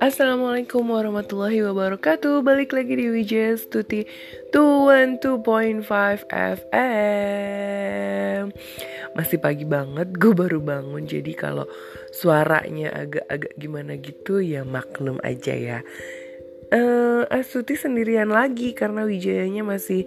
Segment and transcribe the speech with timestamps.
[0.00, 2.40] Assalamualaikum warahmatullahi wabarakatuh.
[2.40, 4.08] Balik lagi di Wijes Tuti
[4.48, 5.84] 212.5
[6.24, 8.48] FM
[9.12, 11.04] Masih pagi banget Gue baru bangun.
[11.04, 11.68] Jadi kalau
[12.16, 15.84] suaranya agak-agak gimana gitu Ya maklum aja ya
[16.72, 20.06] uh, Astuti sendirian lagi Karena Wijayanya masih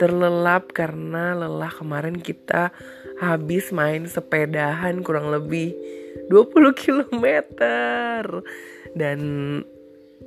[0.00, 2.74] terlelap Karena lelah kemarin kita
[3.18, 5.74] habis main sepedahan kurang lebih
[6.30, 8.42] 20 kilometer
[8.94, 9.18] dan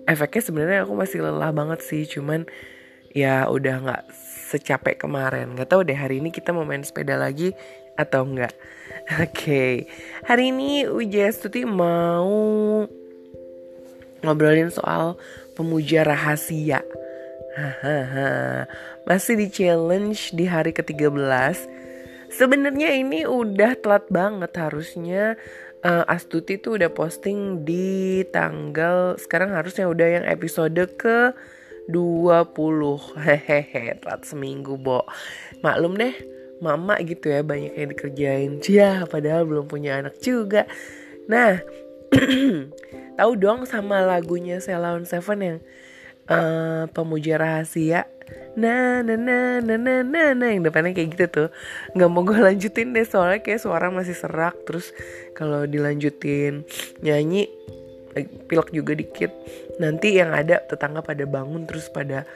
[0.07, 2.47] efeknya sebenarnya aku masih lelah banget sih cuman
[3.11, 4.03] ya udah nggak
[4.51, 7.51] secapek kemarin nggak tahu deh hari ini kita mau main sepeda lagi
[7.99, 8.53] atau enggak
[9.23, 9.87] oke okay.
[10.27, 12.85] hari ini Wijaya Stuti mau
[14.23, 15.19] ngobrolin soal
[15.57, 16.85] pemuja rahasia.
[19.09, 21.57] Masih di challenge di hari ke-13
[22.29, 25.39] sebenarnya ini udah telat banget harusnya
[25.81, 31.33] uh, Astuti tuh udah posting di tanggal sekarang harusnya udah yang episode ke
[31.87, 32.51] 20
[33.15, 35.07] hehehe telat seminggu bo.
[35.63, 36.13] Maklum deh
[36.59, 38.51] mama gitu ya banyak yang dikerjain.
[38.67, 40.67] Ya padahal belum punya anak juga.
[41.31, 41.63] Nah
[43.17, 45.57] tahu dong sama lagunya Selawan Seven yang
[46.29, 48.05] uh, pemuja rahasia.
[48.57, 51.49] Nah nah nah nah nah nah nah yang depannya kayak gitu tuh.
[51.97, 54.55] Nggak mau gue lanjutin deh soalnya kayak suara masih serak.
[54.69, 54.93] Terus
[55.33, 56.67] kalau dilanjutin
[57.01, 57.49] nyanyi
[58.13, 59.31] eh, pilek juga dikit.
[59.81, 62.27] Nanti yang ada tetangga pada bangun terus pada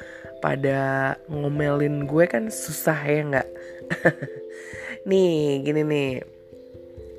[0.41, 3.49] pada ngomelin gue kan susah ya nggak?
[5.09, 6.11] Nih gini nih.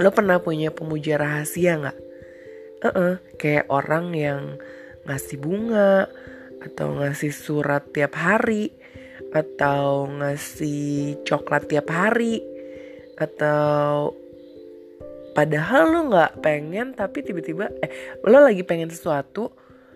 [0.03, 2.12] Lo pernah punya pemuja rahasia nggak
[2.83, 4.43] uh -uh, kayak orang yang
[5.07, 6.07] ngasih bunga
[6.63, 8.71] atau ngasih surat tiap hari
[9.35, 12.43] atau ngasih coklat tiap hari
[13.19, 14.15] atau
[15.33, 19.51] padahal lo nggak pengen tapi tiba-tiba eh lo lagi pengen sesuatu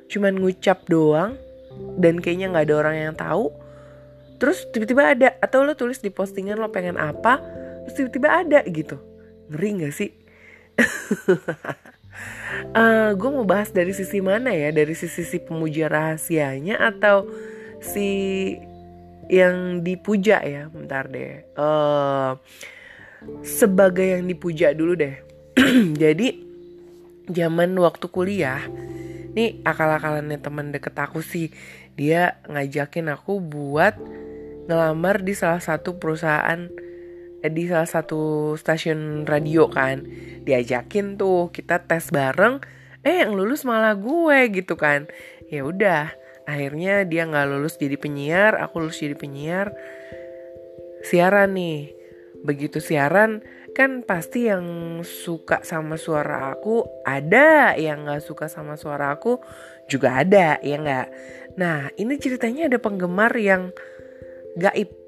[0.09, 1.37] cuman ngucap doang
[2.01, 3.53] dan kayaknya nggak ada orang yang tahu
[4.41, 7.41] terus tiba-tiba ada atau lo tulis di postingan lo pengen apa
[7.87, 8.99] terus tiba-tiba ada gitu.
[9.47, 10.11] Ngeri nggak sih
[12.73, 14.71] uh, eh, gue mau bahas dari sisi mana ya?
[14.73, 17.29] Dari sisi si pemuja rahasianya atau
[17.83, 18.09] si
[19.31, 20.69] yang dipuja ya?
[20.71, 21.45] Bentar deh.
[21.57, 22.39] Uh,
[23.43, 25.17] sebagai yang dipuja dulu deh.
[26.03, 26.45] Jadi
[27.27, 28.63] zaman waktu kuliah
[29.37, 31.53] nih akal-akalannya teman deket aku sih.
[31.97, 33.97] Dia ngajakin aku buat
[34.67, 36.69] ngelamar di salah satu perusahaan
[37.45, 40.03] di salah satu stasiun radio kan
[40.43, 42.63] diajakin tuh kita tes bareng
[43.07, 45.07] eh yang lulus malah gue gitu kan.
[45.47, 46.11] Ya udah
[46.47, 49.71] akhirnya dia nggak lulus jadi penyiar aku lulus jadi penyiar.
[51.07, 51.95] Siaran nih
[52.43, 53.43] begitu siaran
[53.77, 54.65] kan pasti yang
[55.05, 59.39] suka sama suara aku ada yang nggak suka sama suara aku
[59.87, 61.07] juga ada ya nggak?
[61.61, 63.71] Nah ini ceritanya ada penggemar yang
[64.59, 65.06] gaib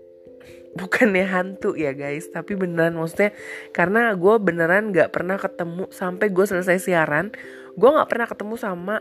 [0.78, 2.30] bukannya hantu ya guys.
[2.30, 3.34] Tapi beneran maksudnya
[3.74, 7.34] karena gue beneran gak pernah ketemu sampai gue selesai siaran
[7.78, 8.96] gue gak pernah ketemu sama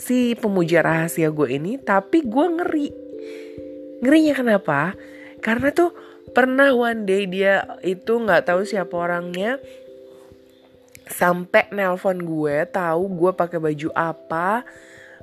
[0.00, 2.88] si pemuja rahasia gue ini tapi gue ngeri.
[4.02, 4.98] Ngerinya kenapa?
[5.38, 5.94] Karena tuh
[6.32, 9.60] pernah one day dia itu nggak tahu siapa orangnya
[11.06, 14.64] sampai nelpon gue tahu gue pakai baju apa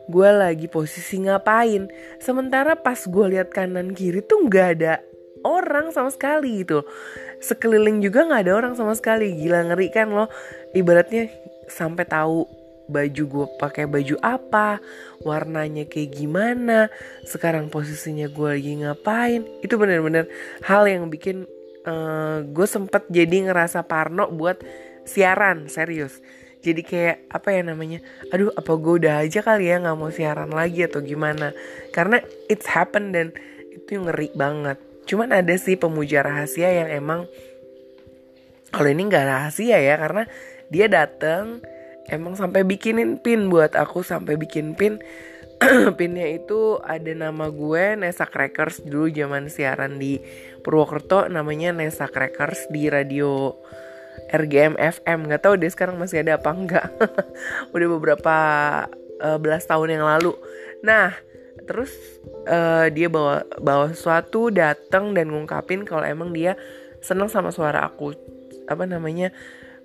[0.09, 1.85] gue lagi posisi ngapain.
[2.17, 4.95] Sementara pas gue lihat kanan kiri tuh nggak ada
[5.44, 6.83] orang sama sekali gitu.
[7.39, 9.35] Sekeliling juga nggak ada orang sama sekali.
[9.39, 10.27] Gila ngeri kan loh
[10.75, 11.31] ibaratnya
[11.69, 12.45] sampai tahu
[12.89, 14.81] baju gue pakai baju apa
[15.22, 16.89] warnanya kayak gimana
[17.22, 19.45] sekarang posisinya gue lagi ngapain.
[19.61, 20.25] Itu bener-bener
[20.66, 21.45] hal yang bikin
[21.85, 24.59] uh, gue sempet jadi ngerasa parno buat
[25.05, 26.17] siaran serius.
[26.59, 28.03] Jadi kayak apa ya namanya?
[28.35, 31.55] Aduh apa gue udah aja kali ya nggak mau siaran lagi atau gimana?
[31.95, 32.19] Karena
[32.51, 33.31] it's happen dan
[33.72, 37.25] itu ngeri banget Cuman ada sih pemuja rahasia yang emang
[38.70, 40.29] kalau ini nggak rahasia ya karena
[40.70, 41.66] dia dateng
[42.14, 45.02] emang sampai bikinin pin buat aku sampai bikin pin.
[46.00, 48.85] Pinnya itu ada nama gue Nesa Crackers.
[48.85, 50.22] Dulu zaman siaran di
[50.61, 53.58] Purwokerto namanya Nesa Crackers di radio
[54.29, 56.85] RGM FM nggak tahu deh sekarang masih ada apa enggak
[57.73, 58.35] udah beberapa
[59.20, 60.38] uh, belas tahun yang lalu.
[60.85, 61.17] Nah
[61.69, 61.93] terus
[62.49, 66.57] uh, dia bawa bawa sesuatu datang dan ngungkapin kalau emang dia
[66.97, 68.17] seneng sama suara aku.
[68.66, 69.29] Apa namanya?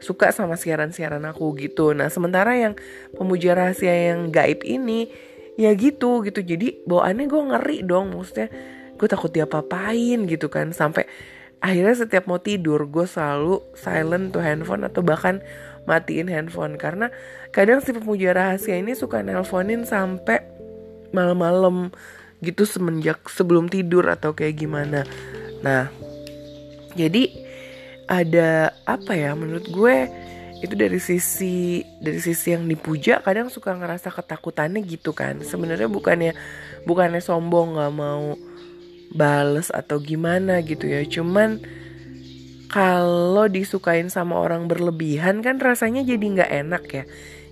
[0.01, 1.93] Suka sama siaran-siaran aku gitu.
[1.93, 2.73] Nah sementara yang
[3.13, 5.13] pemuja rahasia yang gaib ini
[5.61, 6.41] ya gitu gitu.
[6.41, 8.49] Jadi bawaannya gue ngeri dong maksudnya.
[8.97, 10.73] Gue takut dia papain gitu kan.
[10.73, 11.05] Sampai
[11.61, 15.45] akhirnya setiap mau tidur gue selalu silent tuh handphone atau bahkan
[15.85, 16.81] matiin handphone.
[16.81, 17.13] Karena
[17.53, 20.54] kadang si pemuja rahasia ini suka nelponin sampai
[21.15, 21.95] malam-malam
[22.43, 25.07] gitu semenjak sebelum tidur atau kayak gimana.
[25.65, 25.89] Nah,
[26.99, 27.31] jadi
[28.05, 29.97] ada apa ya menurut gue
[30.61, 35.41] itu dari sisi dari sisi yang dipuja kadang suka ngerasa ketakutannya gitu kan.
[35.41, 36.33] Sebenarnya bukannya
[36.85, 38.37] bukannya sombong nggak mau
[39.15, 41.05] bales atau gimana gitu ya.
[41.05, 41.61] Cuman
[42.69, 47.05] kalau disukain sama orang berlebihan kan rasanya jadi nggak enak ya.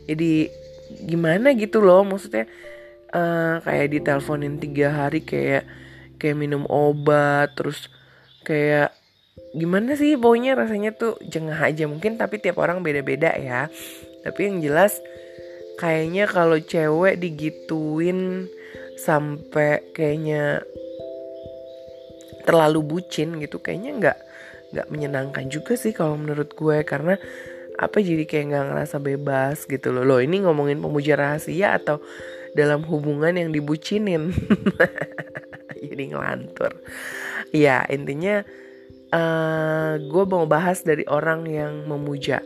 [0.09, 0.51] Jadi
[1.09, 2.45] gimana gitu loh maksudnya
[3.13, 5.69] uh, kayak diteleponin tiga hari kayak
[6.17, 7.87] kayak minum obat terus
[8.43, 8.93] kayak
[9.53, 11.85] gimana sih pokoknya rasanya tuh jengah aja.
[11.89, 13.69] Mungkin tapi tiap orang beda-beda ya.
[14.25, 14.99] Tapi yang jelas
[15.77, 18.49] kayaknya kalau cewek digituin
[19.01, 20.63] sampai kayaknya
[22.43, 24.19] terlalu bucin gitu kayaknya nggak
[24.73, 26.77] nggak menyenangkan juga sih kalau menurut gue.
[26.87, 27.17] Karena
[27.77, 30.05] apa jadi kayak nggak ngerasa bebas gitu loh.
[30.05, 32.01] Loh ini ngomongin pemuja rahasia atau
[32.53, 34.33] dalam hubungan yang dibucinin
[35.89, 36.73] jadi ngelantur
[37.53, 38.45] ya intinya
[39.13, 42.41] uh, eh, gue mau bahas dari orang yang memuja.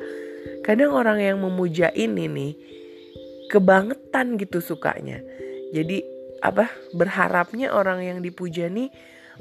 [0.66, 2.52] Kadang orang yang memuja ini nih
[3.48, 5.22] kebangetan gitu sukanya.
[5.70, 6.02] Jadi
[6.42, 8.90] apa berharapnya orang yang dipuja nih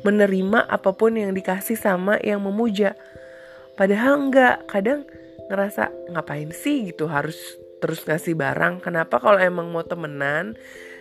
[0.06, 2.94] menerima apa pun yang dikasih sama yang memuja.
[3.76, 5.04] Padahal enggak, kadang
[5.52, 7.38] ngerasa ngapain sih gitu harus
[7.80, 8.84] terus ngasih barang.
[8.84, 10.56] Kenapa kalau emang mau temenan,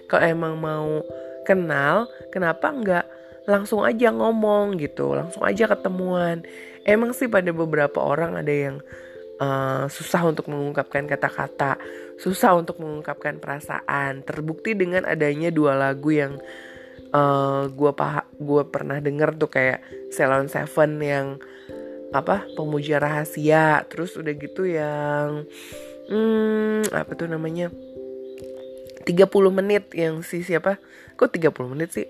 [0.06, 1.02] kalau emang mau
[1.44, 3.06] kenal, kenapa enggak
[3.44, 6.42] langsung aja ngomong gitu, langsung aja ketemuan.
[6.84, 8.76] Emang sih pada beberapa orang ada yang
[9.40, 11.76] uh, susah untuk mengungkapkan kata-kata,
[12.16, 14.24] susah untuk mengungkapkan perasaan.
[14.24, 16.40] Terbukti dengan adanya dua lagu yang
[17.12, 19.80] uh, gue pah gue pernah denger tuh kayak
[20.12, 21.26] Salon Seven yang
[22.14, 25.44] apa pemuja rahasia, terus udah gitu yang
[26.10, 27.68] hmm, apa tuh namanya?
[29.04, 30.80] 30 menit yang si siapa?
[31.20, 32.08] Kok 30 menit sih?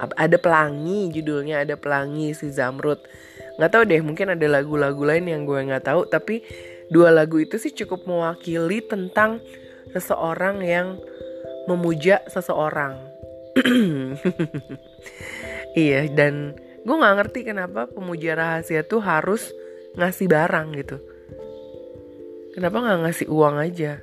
[0.00, 3.00] Ada pelangi judulnya ada pelangi si Zamrud.
[3.56, 6.44] Nggak tahu deh mungkin ada lagu-lagu lain yang gue nggak tahu tapi
[6.88, 9.40] dua lagu itu sih cukup mewakili tentang
[9.92, 10.96] seseorang yang
[11.68, 12.96] memuja seseorang.
[15.70, 19.54] Iya dan gue nggak ngerti kenapa pemuja rahasia tuh harus
[19.94, 20.98] ngasih barang gitu
[22.54, 24.02] kenapa nggak ngasih uang aja?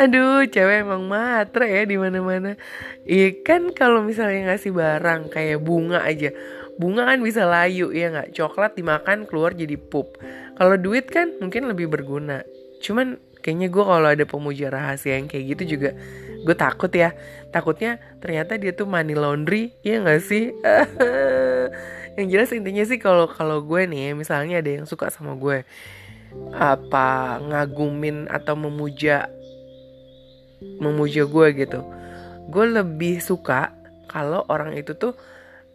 [0.00, 2.56] Aduh cewek emang matre ya di mana mana
[3.04, 3.36] iya
[3.76, 6.32] kalau misalnya ngasih barang kayak bunga aja.
[6.80, 8.32] Bunga kan bisa layu ya nggak?
[8.32, 10.16] Coklat dimakan keluar jadi pup.
[10.56, 12.40] Kalau duit kan mungkin lebih berguna.
[12.80, 15.92] Cuman kayaknya gue kalau ada pemuja rahasia yang kayak gitu juga
[16.40, 17.12] gue takut ya.
[17.52, 20.54] Takutnya ternyata dia tuh money laundry ya nggak sih
[22.20, 25.64] yang jelas intinya sih kalau kalau gue nih misalnya ada yang suka sama gue
[26.54, 29.26] apa ngagumin atau memuja
[30.78, 31.80] memuja gue gitu
[32.52, 33.72] gue lebih suka
[34.06, 35.16] kalau orang itu tuh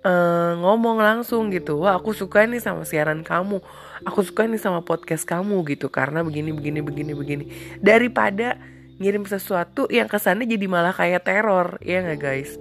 [0.05, 3.59] uh, ngomong langsung gitu wah aku suka nih sama siaran kamu
[4.03, 5.87] aku suka nih sama podcast kamu gitu.
[5.87, 7.45] Karena begini begini begini begini.
[7.79, 8.59] Daripada
[8.99, 12.51] ngirim sesuatu yang kesannya jadi malah kayak teror ya nggak guys?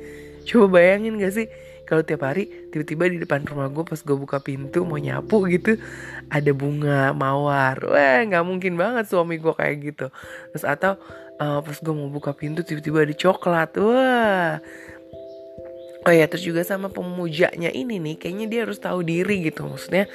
[0.44, 1.46] Coba bayangin gak sih
[1.84, 5.76] kalau tiap hari tiba-tiba di depan rumah gue pas gue buka pintu mau nyapu gitu
[6.32, 7.76] ada bunga mawar.
[7.84, 10.06] Wah nggak mungkin banget suami gue kayak gitu.
[10.56, 10.96] Terus atau
[11.41, 13.70] uh, pas gue mau buka pintu tiba-tiba ada coklat.
[13.76, 14.58] Wah.
[16.05, 19.64] Oh ya terus juga sama pemujanya ini nih kayaknya dia harus tahu diri gitu.
[19.64, 20.08] Maksudnya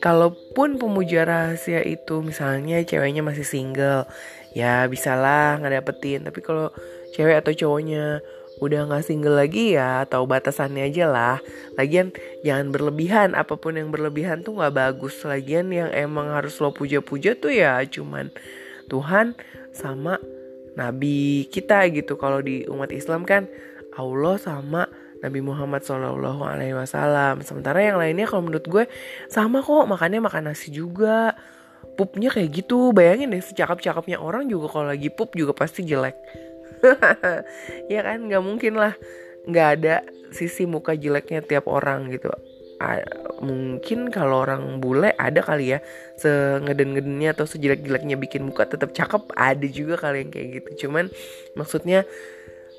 [0.00, 4.04] kalaupun pemuja rahasia itu misalnya ceweknya masih single
[4.52, 6.24] ya bisalah ngedapetin.
[6.24, 6.68] Tapi kalau
[7.16, 8.20] cewek atau cowoknya
[8.56, 11.36] udah nggak single lagi ya atau batasannya aja lah.
[11.76, 13.28] Lagian jangan berlebihan.
[13.36, 15.20] Apa pun yang berlebihan tuh nggak bagus.
[15.28, 18.32] Lagian yang emang harus lo puja-puja tuh ya cuman
[18.88, 19.36] Tuhan
[19.76, 20.16] sama
[20.72, 22.16] nabi kita gitu.
[22.16, 23.44] Kalau di umat Islam kan
[23.96, 24.88] Allah sama
[25.20, 27.40] Nabi Muhammad Shallallahu Alaihi Wasallam.
[27.44, 28.84] Sementara yang lainnya kalau menurut gue
[29.28, 29.84] sama kok.
[29.84, 31.36] Makannya makan nasi juga.
[31.96, 32.92] Pupnya kayak gitu.
[32.92, 36.16] Bayangin deh secakap-cakapnya orang juga kalau lagi pup juga pasti jelek
[37.92, 38.94] ya kan nggak mungkin lah.
[39.46, 39.94] Nggak ada
[40.34, 42.30] sisi muka jeleknya tiap orang gitu.
[43.40, 45.78] Mungkin kalau orang bule ada kali ya.
[46.20, 50.86] Sengeden-gedennya atau sejelek-jeleknya bikin muka tetap cakep ada juga kali yang kayak gitu.
[50.86, 51.08] Cuman
[51.56, 52.04] maksudnya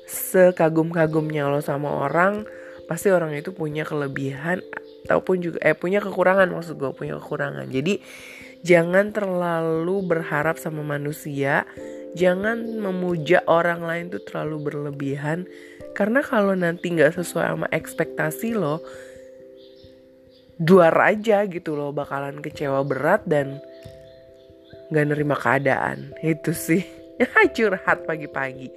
[0.08, 2.48] sekagum-kagumnya lo sama orang
[2.88, 4.64] pasti orang itu punya kelebihan
[5.04, 7.68] ataupun juga eh punya kekurangan maksud gue punya kekurangan.
[7.68, 8.00] Jadi
[8.64, 11.68] jangan terlalu berharap sama manusia
[12.14, 15.44] jangan memuja orang lain tuh terlalu berlebihan.
[15.92, 18.80] Karena kalau nanti nggak sesuai sama ekspektasi lo
[20.58, 23.58] duar aja gitu loh bakalan kecewa berat dan
[24.94, 26.14] nggak nerima keadaan.
[26.22, 26.86] Itu sih.
[27.56, 28.70] Curhat pagi-pagi.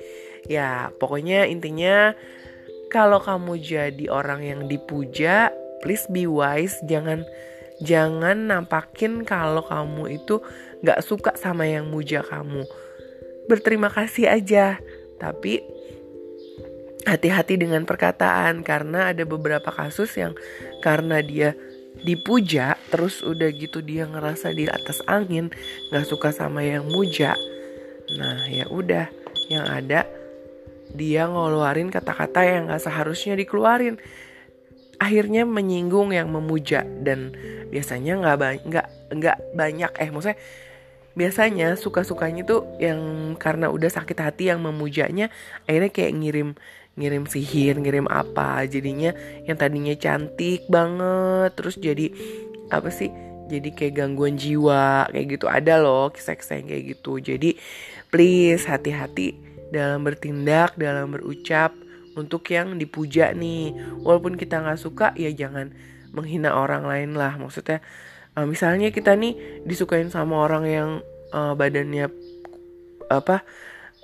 [0.49, 2.17] Ya pokoknya intinya
[2.89, 5.53] kalau kamu jadi orang yang dipuja
[5.85, 6.81] please be wise.
[6.89, 7.21] Jangan
[7.81, 10.41] jangan nampakin kalau kamu itu
[10.81, 12.65] nggak suka sama yang muja kamu
[13.49, 14.77] berterima kasih aja.
[15.21, 15.61] Tapi
[17.05, 20.37] hati-hati dengan perkataan karena ada beberapa kasus yang
[20.85, 21.57] karena dia
[22.01, 25.53] dipuja terus udah gitu dia ngerasa di atas angin
[25.89, 27.37] nggak suka sama yang muja.
[28.17, 29.09] Nah ya udah
[29.51, 30.07] yang ada
[30.91, 33.97] dia ngeluarin kata-kata yang nggak seharusnya dikeluarin.
[35.01, 37.33] Akhirnya menyinggung yang memuja dan
[37.73, 38.37] biasanya nggak
[38.69, 39.91] nggak nggak banyak.
[39.97, 40.37] Eh maksudnya
[41.13, 45.27] biasanya suka-sukanya tuh yang karena udah sakit hati yang memujanya
[45.67, 46.49] akhirnya kayak ngirim
[46.99, 48.67] ngirim sihir, ngirim apa.
[48.67, 49.15] Jadinya
[49.47, 52.11] yang tadinya cantik banget terus jadi
[52.71, 53.11] apa sih?
[53.51, 57.13] Jadi kayak gangguan jiwa kayak gitu ada loh kisah-kisah yang kayak gitu.
[57.19, 57.49] Jadi
[58.07, 59.35] please hati-hati
[59.71, 61.75] dalam bertindak, dalam berucap
[62.15, 63.75] untuk yang dipuja nih.
[64.03, 65.71] Walaupun kita nggak suka ya jangan
[66.15, 67.35] menghina orang lain lah.
[67.35, 67.83] Maksudnya
[68.37, 70.89] uh, misalnya kita nih disukain sama orang yang
[71.31, 72.11] uh, badannya
[73.11, 73.43] apa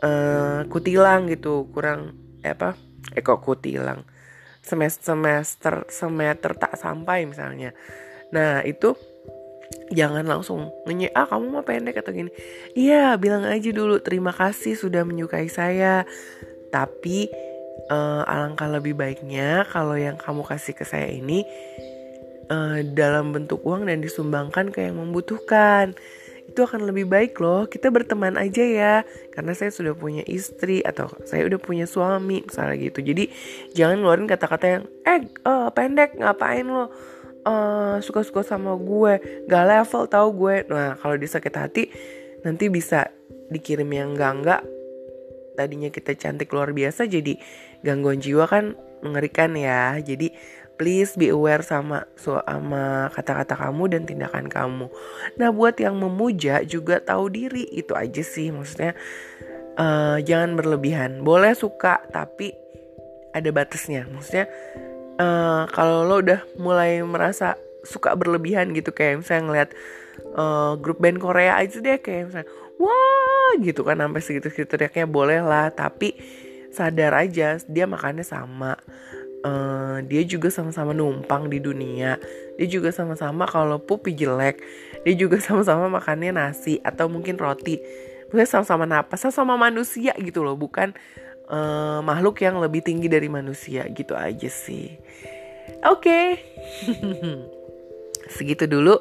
[0.03, 2.75] uh, kutilang gitu, kurang eh apa
[3.15, 4.03] eh kok kutilang
[4.67, 7.71] semester semester semester tak sampai misalnya.
[8.35, 8.91] Nah itu
[9.91, 12.31] jangan langsung nge ah kamu mau pendek atau gini.
[12.75, 16.03] Iya bilang aja dulu terima kasih sudah menyukai saya.
[16.67, 17.31] Tapi
[17.87, 21.47] uh, alangkah lebih baiknya kalau yang kamu kasih ke saya ini
[22.49, 25.95] uh, dalam bentuk uang dan disumbangkan ke yang membutuhkan.
[26.47, 28.95] Itu akan lebih baik loh kita berteman aja ya.
[29.35, 33.03] Karena saya sudah punya istri atau saya udah punya suami misalnya gitu.
[33.03, 33.29] Jadi
[33.75, 39.45] jangan ngeluarin kata-kata yang eh uh, pendek ngapain lo uh, suka-suka sama gue?
[39.45, 40.55] Gak level tau gue.
[40.71, 41.91] Nah kalau dia hati
[42.47, 43.11] nanti bisa
[43.51, 44.63] dikirim yang enggak-enggak
[45.57, 47.33] tadinya kita cantik luar biasa jadi
[47.81, 49.97] gangguan jiwa kan mengerikan ya.
[50.01, 50.33] Jadi
[50.77, 54.87] please be aware sama sama kata-kata kamu dan tindakan kamu.
[55.41, 58.93] Nah, buat yang memuja juga tahu diri itu aja sih maksudnya
[59.75, 61.25] uh, jangan berlebihan.
[61.25, 62.53] Boleh suka tapi
[63.33, 64.05] ada batasnya.
[64.07, 64.45] Maksudnya
[65.17, 69.69] uh, kalau lo udah mulai merasa suka berlebihan gitu kayak misalnya ngeliat
[70.35, 75.39] uh, grup band Korea aja deh kayak misalnya wah gitu kan sampai segitu-segitu teriaknya boleh
[75.39, 76.13] lah tapi
[76.73, 78.75] sadar aja dia makannya sama
[79.45, 82.17] uh, dia juga sama-sama numpang di dunia
[82.57, 84.61] dia juga sama-sama kalau pupi jelek
[85.05, 87.81] dia juga sama-sama makannya nasi atau mungkin roti
[88.31, 90.95] mungkin sama-sama napas sama manusia gitu loh bukan
[91.51, 94.95] uh, makhluk yang lebih tinggi dari manusia gitu aja sih
[95.85, 96.27] oke okay.
[98.35, 98.99] segitu dulu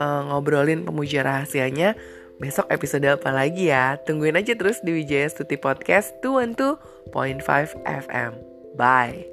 [0.00, 1.96] uh, ngobrolin pemuja rahasianya
[2.38, 3.98] Besok episode apa lagi ya?
[4.06, 8.57] Tungguin aja terus di Wijaya Stuti Podcast 212.5 FM.
[8.78, 9.26] Bye.